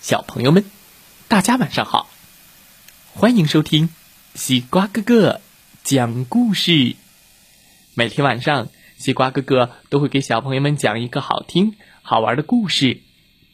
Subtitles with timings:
[0.00, 0.64] 小朋友们，
[1.28, 2.08] 大家晚上好！
[3.14, 3.88] 欢迎收听
[4.34, 5.40] 西瓜哥哥
[5.84, 6.96] 讲故事。
[7.94, 13.00] 每天晚上，西瓜哥哥都会给小朋友们讲一个好听、好玩的故事，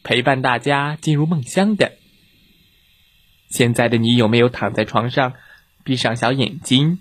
[0.02, 2.01] 陪伴大家进入梦乡的。
[3.52, 5.34] 现在的你有没有躺在床上，
[5.84, 6.98] 闭上小眼睛，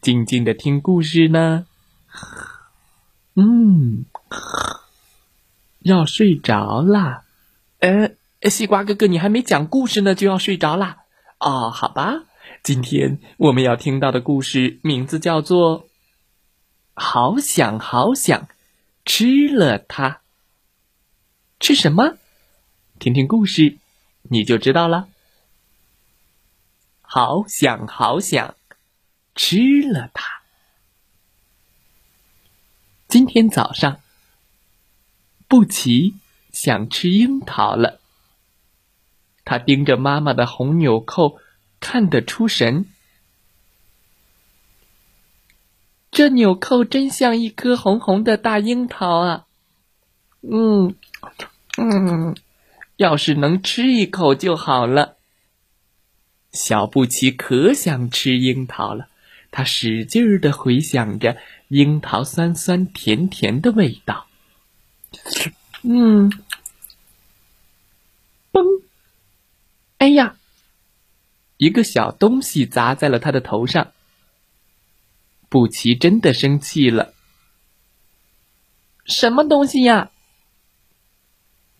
[0.00, 1.66] 静静的听故事呢？
[3.34, 4.06] 嗯，
[5.80, 7.24] 要睡着啦。
[7.80, 8.12] 呃。
[8.48, 10.98] 西瓜哥哥，你还没讲故事呢，就要睡着啦？
[11.40, 12.22] 哦，好吧。
[12.62, 15.82] 今天我们要听到的故事名字叫做
[16.94, 18.46] 《好想好想
[19.04, 20.10] 吃了它》。
[21.58, 22.16] 吃什么？
[23.00, 23.78] 听听故事，
[24.22, 25.08] 你就知道了。
[27.10, 28.54] 好想好想
[29.34, 30.42] 吃了它。
[33.08, 34.02] 今天早上，
[35.48, 36.16] 布奇
[36.52, 37.98] 想吃樱桃了。
[39.42, 41.38] 他盯着妈妈的红纽扣，
[41.80, 42.84] 看得出神。
[46.10, 49.46] 这纽扣真像一颗红红的大樱桃啊！
[50.42, 50.94] 嗯
[51.78, 52.36] 嗯，
[52.96, 55.16] 要是能吃一口就好了。
[56.52, 59.08] 小布奇可想吃樱桃了，
[59.50, 61.36] 他使劲儿的回想着
[61.68, 64.26] 樱桃酸酸甜甜的味道。
[65.82, 66.30] 嗯。
[68.50, 68.82] 嘣
[69.98, 70.36] 哎呀！
[71.58, 73.92] 一个小东西砸在了他的头上。
[75.50, 77.12] 布奇真的生气了。
[79.04, 80.10] 什么东西呀？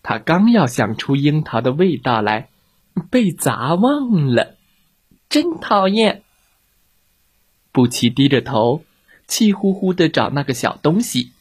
[0.02, 2.50] 他刚要想出樱桃的味道来，
[3.11, 4.58] 被砸忘了，
[5.28, 6.22] 真讨厌。
[7.72, 8.84] 布奇低着头，
[9.26, 11.33] 气呼呼的找那个小东西。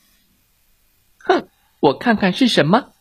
[1.19, 1.47] 哼，
[1.79, 2.93] 我看看是什么。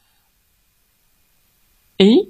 [1.99, 2.29] 诶。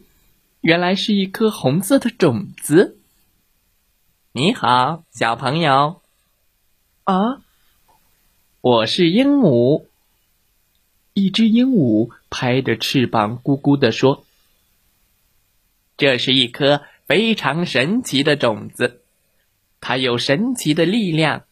[0.62, 2.98] 原来是一颗红色的种子。
[4.32, 6.02] 你好，小朋友。
[7.04, 7.40] 啊，
[8.62, 9.86] 我是鹦鹉。
[11.12, 14.24] 一只鹦鹉拍着翅膀，咕咕地说
[15.96, 19.02] ：“这是一颗非常神奇的种子，
[19.80, 21.44] 它有神奇的力量。”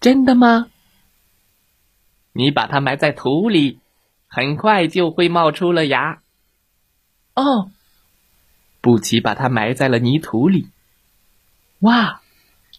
[0.00, 0.70] 真的吗？
[2.32, 3.80] 你把它埋在土里，
[4.28, 6.22] 很快就会冒出了芽。
[7.34, 7.70] 哦，
[8.80, 10.68] 布奇把它埋在了泥土里。
[11.80, 12.22] 哇，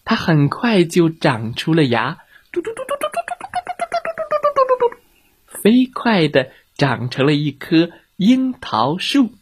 [0.04, 2.18] 它很快就长出了芽，
[2.52, 9.34] 嘟嘟嘟嘟嘟嘟嘟嘟嘟嘟嘟嘟嘟嘟嘟，飞快的长成了一棵樱桃树，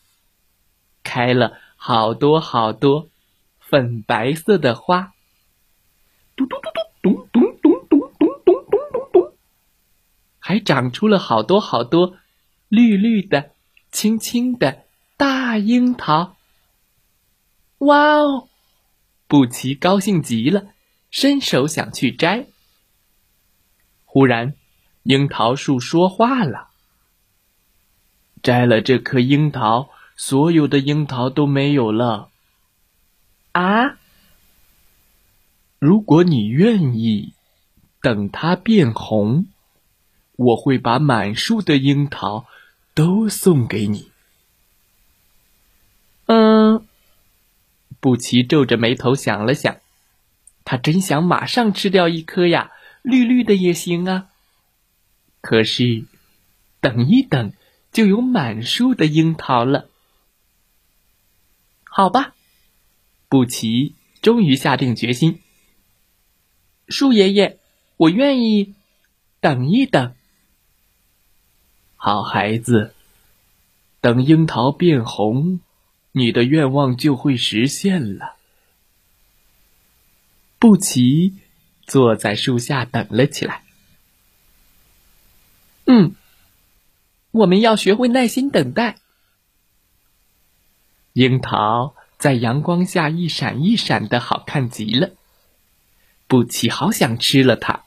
[1.09, 3.09] 开了好多好多
[3.59, 5.15] 粉白色的花。
[6.37, 6.69] 嘟嘟嘟
[7.01, 9.33] 嘟咚咚咚咚咚咚咚咚咚，
[10.39, 12.19] 还长出了好多好多
[12.69, 13.53] 绿绿的、
[13.91, 14.85] 青青的。
[15.17, 16.37] 大樱桃！
[17.79, 18.49] 哇哦，
[19.27, 20.67] 布奇高兴极了，
[21.11, 22.47] 伸手想去摘。
[24.05, 24.55] 忽然，
[25.05, 26.69] 樱桃树说话了
[28.45, 32.29] ：“摘了这颗樱桃，所有的樱桃都没有了。”
[33.53, 33.97] 啊！
[35.79, 37.33] 如果你愿意，
[38.03, 39.47] 等它变红，
[40.37, 42.47] 我会把满树的樱桃
[42.95, 44.11] 都送给你。
[46.27, 46.85] 嗯，
[48.01, 49.79] 布奇皱着眉头想了想，
[50.65, 52.71] 他真想马上吃掉一颗呀，
[53.03, 54.29] 绿绿的也行啊。
[55.41, 56.05] 可是，
[56.81, 57.53] 等一等，
[57.93, 59.89] 就有满树的樱桃了。
[61.99, 62.37] 好吧，
[63.29, 65.41] 布奇终于下定决心。
[66.87, 67.59] 树爷爷，
[67.97, 68.77] 我愿意
[69.41, 70.15] 等一等。
[71.97, 72.95] 好孩子，
[74.01, 75.59] 等樱桃变红。
[76.13, 78.37] 你的愿望就会实现了。
[80.61, 81.35] 布奇
[81.85, 83.65] 坐在树下等了起来。
[85.87, 86.15] 嗯，
[87.33, 88.99] 我们要学会耐心等待。
[91.19, 95.11] 樱桃在阳光下一闪一闪的，好看极了。
[96.29, 97.83] 布奇好想吃了它。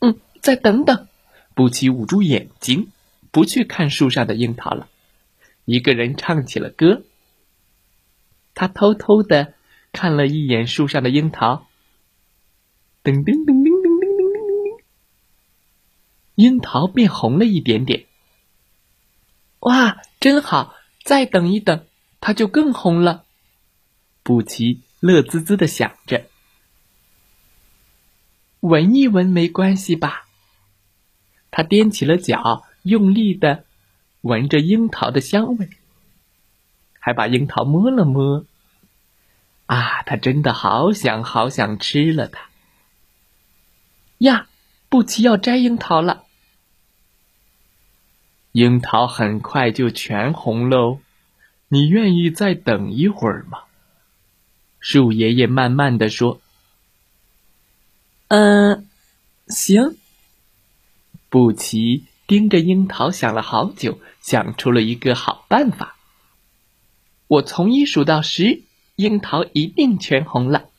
[0.00, 1.08] 嗯，再等等。
[1.54, 2.88] 布奇捂住眼睛，
[3.30, 4.86] 不去看树上的樱桃了。
[5.64, 7.04] 一个人唱起了歌。
[8.54, 9.54] 他偷偷的
[9.92, 11.66] 看了一眼树上的樱桃，
[13.02, 14.80] 噔噔噔噔噔噔噔噔噔，
[16.34, 18.04] 樱桃变红了一点点。
[19.60, 20.75] 哇，真好！
[21.06, 21.86] 再等一等，
[22.20, 23.24] 它就更红了。
[24.24, 26.26] 布奇乐滋滋的想着
[28.58, 30.26] ：“闻一闻没关系吧？”
[31.52, 33.64] 他踮起了脚，用力的
[34.22, 35.70] 闻着樱桃的香味，
[36.98, 38.44] 还把樱桃摸了摸。
[39.66, 42.48] 啊，他真的好想好想吃了它。
[44.18, 44.48] 呀，
[44.88, 46.25] 布奇要摘樱桃了。
[48.56, 50.98] 樱桃很快就全红喽，
[51.68, 53.64] 你愿意再等一会儿吗？
[54.80, 56.40] 树爷爷慢慢的说
[58.28, 58.88] ：“嗯，
[59.46, 59.98] 行。”
[61.28, 65.94] 布奇盯着樱桃想了好久，想出了一个好办法。
[67.26, 68.62] 我从一数到十，
[68.94, 70.70] 樱桃一定全红了。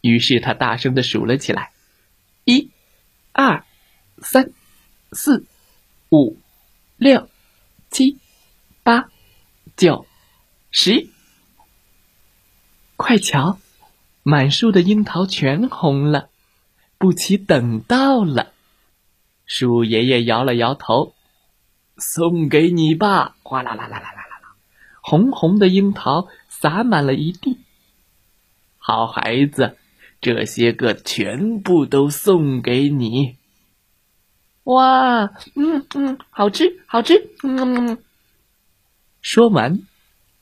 [0.00, 1.72] 于是他大声的数了起来：
[2.46, 2.70] 一、
[3.32, 3.62] 二、
[4.22, 4.52] 三、
[5.12, 5.44] 四、
[6.10, 6.38] 五、
[7.02, 7.28] 六、
[7.90, 8.20] 七、
[8.84, 9.08] 八、
[9.76, 10.06] 九、
[10.70, 11.08] 十。
[12.94, 13.58] 快瞧，
[14.22, 16.28] 满树的樱桃全红了。
[16.98, 18.52] 布奇等到了。
[19.46, 21.16] 树爷爷摇了摇头，
[21.96, 23.34] 送给你吧！
[23.42, 24.54] 哗啦啦啦啦啦啦啦，
[25.02, 27.58] 红红的樱桃洒满了一地。
[28.78, 29.76] 好孩子，
[30.20, 33.38] 这些个全部都送给你。
[34.64, 35.24] 哇，
[35.54, 37.98] 嗯嗯，好吃，好吃，嗯。
[39.20, 39.82] 说完。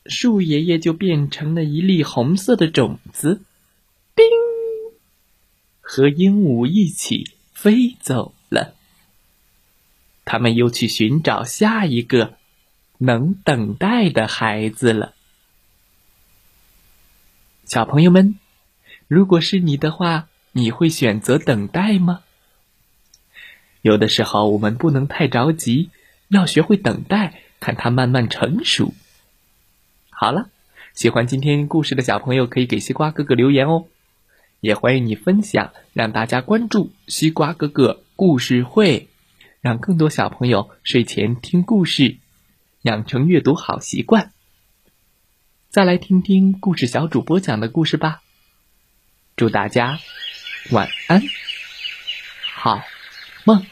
[0.06, 3.42] 树爷爷就变成了一粒红色的种子，
[4.16, 4.24] 叮，
[5.82, 8.74] 和鹦鹉一起飞走了。
[10.24, 12.34] 他们又去寻找下一个
[12.96, 15.14] 能等待的孩子了。
[17.66, 18.38] 小朋友们，
[19.06, 22.22] 如果是你的话，你会选择等待吗？
[23.82, 25.90] 有的时候我们不能太着急，
[26.28, 28.94] 要学会等待，看它慢慢成熟。
[30.10, 30.50] 好了，
[30.92, 33.86] 喜欢今天故事的小朋友可以给西瓜哥哥留言哦，
[34.60, 39.08] 也欢迎你分享，让大家关注西瓜哥哥故事会，
[39.62, 42.18] 让更多小朋友睡前听故事，
[42.82, 44.32] 养成阅读好习惯。
[45.70, 48.20] 再来听听故事小主播讲的故事吧，
[49.36, 49.98] 祝大家
[50.70, 51.22] 晚安，
[52.54, 52.82] 好
[53.44, 53.64] 梦。